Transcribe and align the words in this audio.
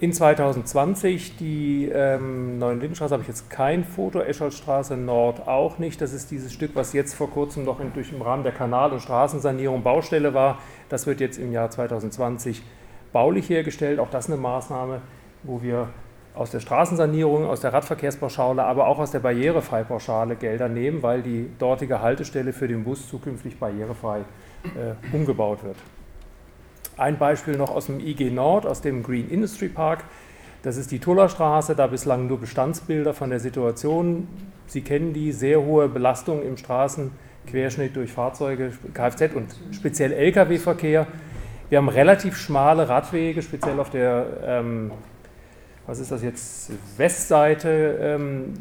In 0.00 0.12
2020 0.12 1.38
die 1.38 1.90
ähm, 1.92 2.60
Neuen 2.60 2.78
Lindenstraße 2.78 3.14
habe 3.14 3.22
ich 3.22 3.28
jetzt 3.28 3.50
kein 3.50 3.82
Foto, 3.82 4.20
Escholzstraße 4.20 4.96
Nord 4.96 5.48
auch 5.48 5.78
nicht. 5.78 6.00
Das 6.00 6.12
ist 6.12 6.30
dieses 6.30 6.52
Stück, 6.52 6.76
was 6.76 6.92
jetzt 6.92 7.14
vor 7.14 7.28
kurzem 7.28 7.64
noch 7.64 7.80
in, 7.80 7.92
durch 7.92 8.12
im 8.12 8.22
Rahmen 8.22 8.44
der 8.44 8.52
Kanal- 8.52 8.92
und 8.92 9.00
Straßensanierung 9.00 9.82
Baustelle 9.82 10.34
war. 10.34 10.60
Das 10.88 11.08
wird 11.08 11.18
jetzt 11.18 11.36
im 11.36 11.50
Jahr 11.50 11.68
2020 11.68 12.62
baulich 13.12 13.50
hergestellt. 13.50 13.98
Auch 13.98 14.08
das 14.08 14.28
eine 14.28 14.36
Maßnahme, 14.36 15.00
wo 15.42 15.62
wir 15.62 15.88
aus 16.32 16.52
der 16.52 16.60
Straßensanierung, 16.60 17.46
aus 17.46 17.60
der 17.60 17.72
Radverkehrspauschale, 17.72 18.62
aber 18.62 18.86
auch 18.86 19.00
aus 19.00 19.10
der 19.10 19.18
Barrierefreipauschale 19.18 20.36
Gelder 20.36 20.68
nehmen, 20.68 21.02
weil 21.02 21.22
die 21.22 21.50
dortige 21.58 22.00
Haltestelle 22.00 22.52
für 22.52 22.68
den 22.68 22.84
Bus 22.84 23.08
zukünftig 23.08 23.58
barrierefrei 23.58 24.20
äh, 24.20 24.94
umgebaut 25.12 25.64
wird. 25.64 25.76
Ein 26.98 27.16
Beispiel 27.16 27.56
noch 27.56 27.70
aus 27.70 27.86
dem 27.86 28.00
IG 28.00 28.30
Nord, 28.30 28.66
aus 28.66 28.80
dem 28.80 29.04
Green 29.04 29.30
Industry 29.30 29.68
Park. 29.68 30.02
Das 30.62 30.76
ist 30.76 30.90
die 30.90 30.98
Tullerstraße, 30.98 31.76
da 31.76 31.86
bislang 31.86 32.26
nur 32.26 32.40
Bestandsbilder 32.40 33.14
von 33.14 33.30
der 33.30 33.38
Situation. 33.38 34.26
Sie 34.66 34.80
kennen 34.80 35.12
die 35.12 35.30
sehr 35.30 35.62
hohe 35.62 35.88
Belastung 35.88 36.42
im 36.42 36.56
Straßenquerschnitt 36.56 37.94
durch 37.94 38.10
Fahrzeuge, 38.10 38.72
Kfz 38.92 39.36
und 39.36 39.46
speziell 39.70 40.12
Lkw-Verkehr. 40.12 41.06
Wir 41.68 41.78
haben 41.78 41.88
relativ 41.88 42.36
schmale 42.36 42.88
Radwege, 42.88 43.42
speziell 43.42 43.78
auf 43.78 43.90
der, 43.90 44.26
ähm, 44.44 44.90
was 45.86 46.00
ist 46.00 46.10
das 46.10 46.24
jetzt, 46.24 46.72
Westseite 46.96 47.96
ähm, 48.00 48.54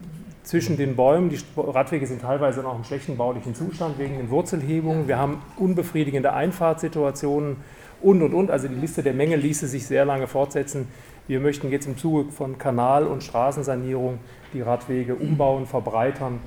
zwischen 0.44 0.78
den 0.78 0.96
Bäumen. 0.96 1.30
Die 1.30 1.40
Radwege 1.58 2.06
sind 2.06 2.22
teilweise 2.22 2.62
noch 2.62 2.78
im 2.78 2.84
schlechten 2.84 3.18
baulichen 3.18 3.56
Zustand 3.56 3.98
wegen 3.98 4.18
den 4.18 4.30
Wurzelhebungen. 4.30 5.08
Wir 5.08 5.18
haben 5.18 5.42
unbefriedigende 5.58 6.34
Einfahrtssituationen 6.34 7.58
und, 8.02 8.22
und, 8.22 8.34
und. 8.34 8.52
Also 8.52 8.68
die 8.68 8.76
Liste 8.76 9.04
der 9.04 9.14
Menge 9.14 9.36
ließe 9.36 9.68
sich 9.68 9.86
sehr 9.86 10.06
lange 10.06 10.28
fortsetzen. 10.28 10.88
Wir 11.28 11.40
möchten 11.40 11.70
jetzt 11.72 11.88
im 11.88 11.98
Zuge 11.98 12.32
von 12.32 12.58
Kanal- 12.58 13.06
und 13.06 13.24
Straßensanierung 13.24 14.20
die 14.54 14.62
Radwege 14.62 15.16
umbauen, 15.16 15.66
verbreitern 15.66 16.40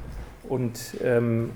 und 0.49 0.97
ähm, 1.03 1.51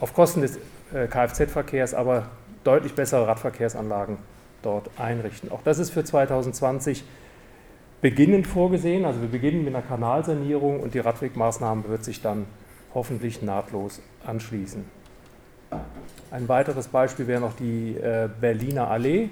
auf 0.00 0.14
Kosten 0.14 0.42
des 0.42 0.56
äh, 0.92 1.06
Kfz-Verkehrs 1.06 1.94
aber 1.94 2.26
deutlich 2.64 2.94
bessere 2.94 3.26
Radverkehrsanlagen 3.26 4.18
dort 4.62 4.90
einrichten. 4.98 5.50
Auch 5.50 5.62
das 5.62 5.78
ist 5.78 5.90
für 5.90 6.04
2020 6.04 7.04
beginnend 8.00 8.46
vorgesehen. 8.46 9.04
Also 9.04 9.20
wir 9.20 9.28
beginnen 9.28 9.64
mit 9.64 9.74
einer 9.74 9.84
Kanalsanierung 9.86 10.80
und 10.80 10.94
die 10.94 10.98
Radwegmaßnahme 10.98 11.88
wird 11.88 12.04
sich 12.04 12.20
dann 12.20 12.46
hoffentlich 12.94 13.42
nahtlos 13.42 14.00
anschließen. 14.26 14.84
Ein 16.30 16.48
weiteres 16.48 16.88
Beispiel 16.88 17.26
wäre 17.26 17.40
noch 17.40 17.54
die 17.54 17.96
äh, 17.96 18.28
Berliner 18.40 18.90
Allee. 18.90 19.30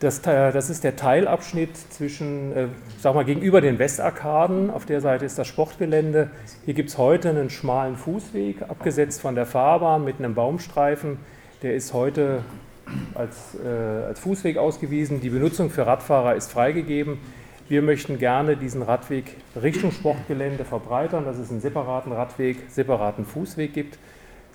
Das, 0.00 0.22
das, 0.22 0.70
ist 0.70 0.84
der 0.84 0.94
Teilabschnitt 0.94 1.76
zwischen, 1.76 2.56
äh, 2.56 2.68
sag 3.00 3.16
mal, 3.16 3.24
gegenüber 3.24 3.60
den 3.60 3.80
Westarkaden. 3.80 4.70
Auf 4.70 4.86
der 4.86 5.00
Seite 5.00 5.24
ist 5.24 5.38
das 5.38 5.48
Sportgelände. 5.48 6.30
Hier 6.64 6.74
gibt 6.74 6.90
es 6.90 6.98
heute 6.98 7.30
einen 7.30 7.50
schmalen 7.50 7.96
Fußweg, 7.96 8.62
abgesetzt 8.62 9.20
von 9.20 9.34
der 9.34 9.44
Fahrbahn 9.44 10.04
mit 10.04 10.18
einem 10.18 10.34
Baumstreifen. 10.34 11.18
Der 11.62 11.74
ist 11.74 11.92
heute 11.94 12.44
als, 13.14 13.56
äh, 13.56 13.68
als 14.06 14.20
Fußweg 14.20 14.56
ausgewiesen. 14.56 15.20
Die 15.20 15.30
Benutzung 15.30 15.68
für 15.68 15.86
Radfahrer 15.86 16.36
ist 16.36 16.52
freigegeben. 16.52 17.18
Wir 17.68 17.82
möchten 17.82 18.18
gerne 18.18 18.56
diesen 18.56 18.82
Radweg 18.82 19.36
Richtung 19.60 19.92
Sportgelände 19.92 20.64
verbreitern, 20.64 21.24
dass 21.24 21.38
es 21.38 21.50
einen 21.50 21.60
separaten 21.60 22.12
Radweg, 22.12 22.56
separaten 22.70 23.26
Fußweg 23.26 23.74
gibt. 23.74 23.98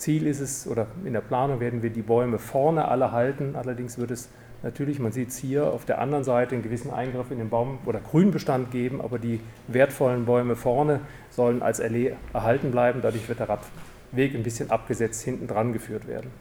Ziel 0.03 0.27
ist 0.27 0.41
es, 0.41 0.67
oder 0.67 0.87
in 1.05 1.13
der 1.13 1.21
Planung 1.21 1.61
werden 1.61 1.81
wir 1.81 1.89
die 1.89 2.01
Bäume 2.01 2.37
vorne 2.37 2.89
alle 2.89 3.13
halten. 3.13 3.55
Allerdings 3.55 3.97
wird 3.97 4.11
es 4.11 4.27
natürlich, 4.61 4.99
man 4.99 5.13
sieht 5.13 5.29
es 5.29 5.37
hier, 5.37 5.67
auf 5.67 5.85
der 5.85 6.01
anderen 6.01 6.25
Seite 6.25 6.55
einen 6.55 6.63
gewissen 6.63 6.91
Eingriff 6.91 7.31
in 7.31 7.37
den 7.37 7.49
Baum- 7.49 7.79
oder 7.85 8.01
Grünbestand 8.01 8.69
geben, 8.69 8.99
aber 8.99 9.17
die 9.17 9.39
wertvollen 9.69 10.25
Bäume 10.25 10.57
vorne 10.57 10.99
sollen 11.29 11.61
als 11.61 11.79
Allee 11.79 12.15
erhalten 12.33 12.71
bleiben. 12.71 12.99
Dadurch 13.01 13.29
wird 13.29 13.39
der 13.39 13.47
Radweg 13.47 14.35
ein 14.35 14.43
bisschen 14.43 14.71
abgesetzt 14.71 15.23
hinten 15.23 15.47
dran 15.47 15.71
geführt 15.71 16.05
werden. 16.05 16.31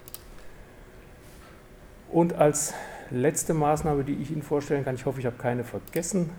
Und 2.11 2.35
als 2.35 2.75
letzte 3.11 3.55
Maßnahme, 3.55 4.03
die 4.03 4.15
ich 4.15 4.33
Ihnen 4.33 4.43
vorstellen 4.43 4.85
kann, 4.85 4.97
ich 4.97 5.07
hoffe, 5.07 5.21
ich 5.21 5.27
habe 5.27 5.37
keine 5.37 5.63
vergessen, 5.63 6.31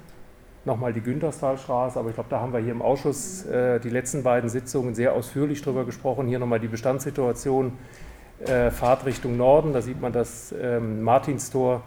nochmal 0.66 0.94
die 0.94 1.02
Günterstalstraße, 1.02 2.00
aber 2.00 2.10
ich 2.10 2.16
glaube, 2.16 2.30
da 2.30 2.40
haben 2.40 2.54
wir 2.54 2.60
hier 2.60 2.72
im 2.72 2.82
Ausschuss 2.82 3.46
äh, 3.46 3.80
die 3.80 3.90
letzten 3.90 4.24
beiden 4.24 4.50
Sitzungen 4.50 4.96
sehr 4.96 5.14
ausführlich 5.14 5.62
drüber 5.62 5.86
gesprochen. 5.86 6.28
Hier 6.28 6.40
nochmal 6.40 6.60
die 6.60 6.68
Bestandssituation, 6.68 7.74
äh, 8.46 8.72
Fahrt 8.72 9.06
Richtung 9.06 9.38
Norden, 9.38 9.74
da 9.74 9.82
sieht 9.82 10.02
man 10.02 10.14
das 10.14 10.54
ähm, 10.60 11.02
Martinstor, 11.02 11.84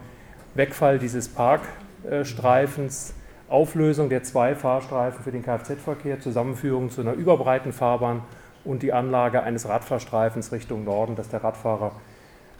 Wegfall 0.53 0.99
dieses 0.99 1.29
Parkstreifens, 1.29 3.11
äh, 3.11 3.13
Auflösung 3.51 4.09
der 4.09 4.23
zwei 4.23 4.55
Fahrstreifen 4.55 5.23
für 5.23 5.31
den 5.31 5.41
Kfz-Verkehr, 5.41 6.19
Zusammenführung 6.19 6.89
zu 6.89 7.01
einer 7.01 7.13
überbreiten 7.13 7.71
Fahrbahn 7.71 8.21
und 8.65 8.83
die 8.83 8.91
Anlage 8.91 9.41
eines 9.41 9.69
Radfahrstreifens 9.69 10.51
Richtung 10.51 10.83
Norden, 10.83 11.15
dass 11.15 11.29
der 11.29 11.43
Radfahrer 11.43 11.93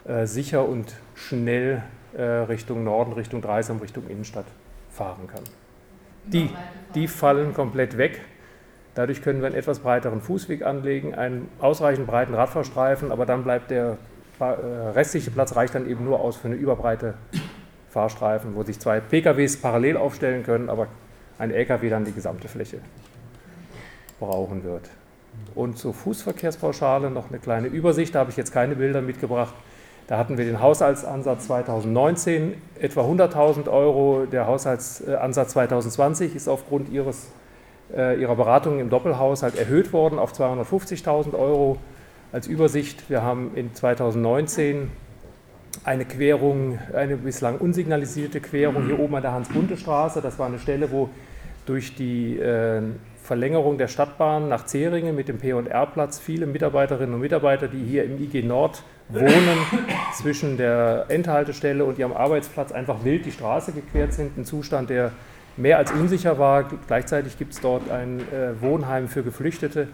äh, 0.06 0.26
sicher 0.26 0.66
und 0.66 0.94
schnell 1.14 1.82
äh, 2.16 2.22
Richtung 2.22 2.84
Norden, 2.84 3.12
Richtung 3.12 3.42
Dreisam, 3.42 3.78
Richtung 3.78 4.08
Innenstadt 4.08 4.46
fahren 4.90 5.26
kann 5.26 5.44
die, 6.32 6.50
die 6.94 7.08
fallen 7.08 7.54
komplett 7.54 7.98
weg. 7.98 8.20
Dadurch 8.94 9.22
können 9.22 9.40
wir 9.40 9.46
einen 9.46 9.56
etwas 9.56 9.80
breiteren 9.80 10.20
Fußweg 10.20 10.64
anlegen, 10.64 11.14
einen 11.14 11.48
ausreichend 11.60 12.06
breiten 12.06 12.34
Radfahrstreifen, 12.34 13.12
aber 13.12 13.26
dann 13.26 13.44
bleibt 13.44 13.70
der 13.70 13.96
äh, 14.40 14.44
restliche 14.44 15.30
Platz 15.30 15.56
reicht 15.56 15.74
dann 15.74 15.88
eben 15.88 16.04
nur 16.04 16.20
aus 16.20 16.36
für 16.36 16.48
eine 16.48 16.56
überbreite 16.56 17.14
Fahrstreifen, 17.90 18.54
wo 18.54 18.62
sich 18.62 18.78
zwei 18.78 19.00
PKWs 19.00 19.56
parallel 19.56 19.96
aufstellen 19.96 20.44
können, 20.44 20.68
aber 20.68 20.88
ein 21.38 21.50
LKW 21.50 21.88
dann 21.88 22.04
die 22.04 22.12
gesamte 22.12 22.48
Fläche 22.48 22.78
brauchen 24.20 24.64
wird. 24.64 24.90
Und 25.54 25.78
zur 25.78 25.94
Fußverkehrspauschale 25.94 27.10
noch 27.10 27.30
eine 27.30 27.38
kleine 27.38 27.68
Übersicht, 27.68 28.14
da 28.14 28.20
habe 28.20 28.30
ich 28.30 28.36
jetzt 28.36 28.52
keine 28.52 28.76
Bilder 28.76 29.00
mitgebracht. 29.00 29.54
Da 30.08 30.16
hatten 30.16 30.38
wir 30.38 30.46
den 30.46 30.62
Haushaltsansatz 30.62 31.46
2019 31.48 32.54
etwa 32.80 33.02
100.000 33.02 33.68
Euro. 33.68 34.24
Der 34.24 34.46
Haushaltsansatz 34.46 35.50
2020 35.52 36.34
ist 36.34 36.48
aufgrund 36.48 36.88
ihres, 36.88 37.30
äh, 37.94 38.18
ihrer 38.18 38.34
Beratungen 38.34 38.80
im 38.80 38.88
Doppelhaushalt 38.88 39.58
erhöht 39.58 39.92
worden 39.92 40.18
auf 40.18 40.32
250.000 40.32 41.34
Euro. 41.34 41.76
Als 42.32 42.46
Übersicht, 42.46 43.10
wir 43.10 43.22
haben 43.22 43.50
in 43.54 43.74
2019 43.74 44.90
eine 45.84 46.06
Querung, 46.06 46.78
eine 46.94 47.18
bislang 47.18 47.58
unsignalisierte 47.58 48.40
Querung 48.40 48.86
hier 48.86 48.98
oben 48.98 49.14
an 49.14 49.22
der 49.22 49.32
Hans-Bunte-Straße. 49.32 50.22
Das 50.22 50.38
war 50.38 50.46
eine 50.46 50.58
Stelle, 50.58 50.90
wo 50.90 51.10
durch 51.66 51.94
die 51.94 52.38
äh, 52.38 52.80
Verlängerung 53.22 53.76
der 53.76 53.88
Stadtbahn 53.88 54.48
nach 54.48 54.64
Zeringen 54.64 55.14
mit 55.14 55.28
dem 55.28 55.36
P&R-Platz 55.36 56.18
viele 56.18 56.46
Mitarbeiterinnen 56.46 57.14
und 57.14 57.20
Mitarbeiter, 57.20 57.68
die 57.68 57.84
hier 57.84 58.04
im 58.04 58.18
IG 58.18 58.42
Nord 58.42 58.82
wohnen, 59.08 59.58
zwischen 60.14 60.56
der 60.56 61.06
Endhaltestelle 61.08 61.84
und 61.84 61.98
ihrem 61.98 62.12
Arbeitsplatz 62.12 62.72
einfach 62.72 63.04
wild 63.04 63.26
die 63.26 63.32
Straße 63.32 63.72
gequert 63.72 64.12
sind. 64.12 64.36
Ein 64.36 64.44
Zustand, 64.44 64.90
der 64.90 65.12
mehr 65.56 65.78
als 65.78 65.90
unsicher 65.92 66.38
war. 66.38 66.68
Gleichzeitig 66.86 67.38
gibt 67.38 67.52
es 67.54 67.60
dort 67.60 67.90
ein 67.90 68.20
äh, 68.20 68.60
Wohnheim 68.60 69.08
für 69.08 69.22
Geflüchtete, 69.22 69.88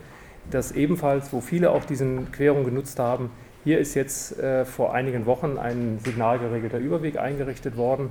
das 0.50 0.72
ebenfalls, 0.72 1.32
wo 1.32 1.40
viele 1.40 1.70
auch 1.70 1.84
diesen 1.84 2.32
Querung 2.32 2.64
genutzt 2.64 2.98
haben. 2.98 3.30
Hier 3.64 3.78
ist 3.78 3.94
jetzt 3.94 4.38
äh, 4.38 4.64
vor 4.64 4.92
einigen 4.92 5.24
Wochen 5.26 5.56
ein 5.58 5.98
signalgeregelter 6.04 6.78
Überweg 6.78 7.18
eingerichtet 7.18 7.76
worden 7.76 8.10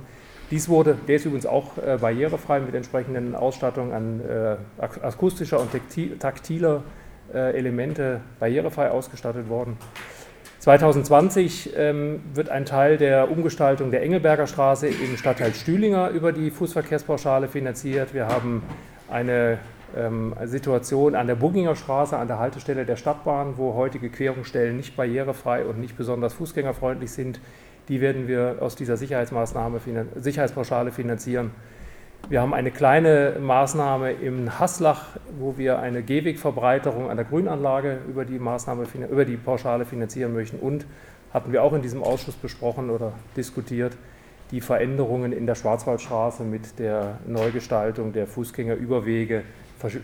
dies 0.50 0.68
wurde, 0.68 0.98
der 1.08 1.16
ist 1.16 1.24
übrigens 1.24 1.46
auch 1.46 1.78
äh, 1.78 1.96
barrierefrei 2.00 2.60
mit 2.60 2.74
entsprechenden 2.74 3.34
Ausstattungen 3.34 3.92
an 3.92 4.20
äh, 4.20 4.56
akustischer 4.78 5.58
und 5.58 5.70
taktiler 6.20 6.82
äh, 7.32 7.56
Elemente 7.56 8.20
barrierefrei 8.38 8.90
ausgestattet 8.90 9.48
worden. 9.48 9.78
2020 10.64 11.74
ähm, 11.76 12.22
wird 12.32 12.48
ein 12.48 12.64
Teil 12.64 12.96
der 12.96 13.30
Umgestaltung 13.30 13.90
der 13.90 14.02
Engelberger 14.02 14.46
Straße 14.46 14.88
im 14.88 15.18
Stadtteil 15.18 15.52
Stühlinger 15.52 16.08
über 16.08 16.32
die 16.32 16.50
Fußverkehrspauschale 16.50 17.48
finanziert. 17.48 18.14
Wir 18.14 18.28
haben 18.28 18.62
eine 19.10 19.58
ähm, 19.94 20.34
Situation 20.44 21.16
an 21.16 21.26
der 21.26 21.34
Bugginger 21.34 21.76
Straße, 21.76 22.16
an 22.16 22.28
der 22.28 22.38
Haltestelle 22.38 22.86
der 22.86 22.96
Stadtbahn, 22.96 23.58
wo 23.58 23.74
heutige 23.74 24.08
Querungsstellen 24.08 24.74
nicht 24.74 24.96
barrierefrei 24.96 25.66
und 25.66 25.78
nicht 25.78 25.98
besonders 25.98 26.32
fußgängerfreundlich 26.32 27.10
sind. 27.10 27.40
Die 27.88 28.00
werden 28.00 28.26
wir 28.26 28.56
aus 28.60 28.74
dieser 28.74 28.96
Sicherheitsmaßnahme, 28.96 29.80
Sicherheitspauschale 30.16 30.92
finanzieren. 30.92 31.50
Wir 32.30 32.40
haben 32.40 32.54
eine 32.54 32.70
kleine 32.70 33.36
Maßnahme 33.38 34.12
im 34.12 34.58
Haslach, 34.58 35.08
wo 35.38 35.58
wir 35.58 35.80
eine 35.80 36.02
Gehwegverbreiterung 36.02 37.10
an 37.10 37.18
der 37.18 37.26
Grünanlage 37.26 37.98
über 38.08 38.24
die, 38.24 38.38
Maßnahme, 38.38 38.86
über 39.10 39.26
die 39.26 39.36
Pauschale 39.36 39.84
finanzieren 39.84 40.32
möchten. 40.32 40.58
Und 40.58 40.86
hatten 41.34 41.52
wir 41.52 41.62
auch 41.62 41.74
in 41.74 41.82
diesem 41.82 42.02
Ausschuss 42.02 42.34
besprochen 42.34 42.88
oder 42.88 43.12
diskutiert, 43.36 43.94
die 44.52 44.62
Veränderungen 44.62 45.32
in 45.32 45.46
der 45.46 45.54
Schwarzwaldstraße 45.54 46.44
mit 46.44 46.78
der 46.78 47.18
Neugestaltung 47.26 48.14
der 48.14 48.26
Fußgängerüberwege, 48.26 49.42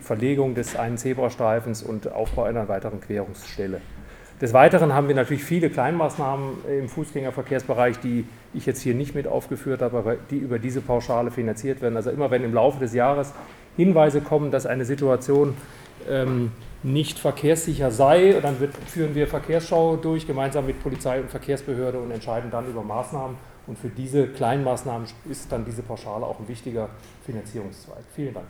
Verlegung 0.02 0.54
des 0.54 0.76
einen 0.76 0.98
Zebrastreifens 0.98 1.82
und 1.82 2.12
Aufbau 2.12 2.42
einer 2.42 2.68
weiteren 2.68 3.00
Querungsstelle. 3.00 3.80
Des 4.40 4.54
Weiteren 4.54 4.94
haben 4.94 5.06
wir 5.08 5.14
natürlich 5.14 5.44
viele 5.44 5.68
Kleinmaßnahmen 5.68 6.64
im 6.80 6.88
Fußgängerverkehrsbereich, 6.88 7.98
die 8.00 8.24
ich 8.54 8.64
jetzt 8.64 8.80
hier 8.80 8.94
nicht 8.94 9.14
mit 9.14 9.26
aufgeführt 9.26 9.82
habe, 9.82 9.98
aber 9.98 10.16
die 10.16 10.38
über 10.38 10.58
diese 10.58 10.80
Pauschale 10.80 11.30
finanziert 11.30 11.82
werden. 11.82 11.96
Also 11.96 12.10
immer 12.10 12.30
wenn 12.30 12.42
im 12.42 12.54
Laufe 12.54 12.80
des 12.80 12.94
Jahres 12.94 13.34
Hinweise 13.76 14.22
kommen, 14.22 14.50
dass 14.50 14.64
eine 14.64 14.86
Situation 14.86 15.54
ähm, 16.08 16.52
nicht 16.82 17.18
verkehrssicher 17.18 17.90
sei, 17.90 18.38
dann 18.40 18.60
wird, 18.60 18.74
führen 18.74 19.14
wir 19.14 19.26
Verkehrsschau 19.26 19.96
durch, 19.96 20.26
gemeinsam 20.26 20.64
mit 20.64 20.82
Polizei 20.82 21.20
und 21.20 21.30
Verkehrsbehörde 21.30 21.98
und 21.98 22.10
entscheiden 22.10 22.50
dann 22.50 22.66
über 22.66 22.82
Maßnahmen. 22.82 23.36
Und 23.66 23.78
für 23.78 23.88
diese 23.88 24.26
kleinen 24.26 24.64
Maßnahmen 24.64 25.06
ist 25.30 25.52
dann 25.52 25.66
diese 25.66 25.82
Pauschale 25.82 26.24
auch 26.24 26.40
ein 26.40 26.48
wichtiger 26.48 26.88
Finanzierungszweig. 27.26 28.02
Vielen 28.14 28.32
Dank. 28.32 28.46